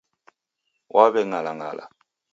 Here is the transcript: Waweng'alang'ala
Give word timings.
Waweng'alang'ala 0.93 1.85